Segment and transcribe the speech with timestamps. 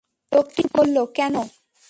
[0.31, 1.35] লোকটি বলল, কেন?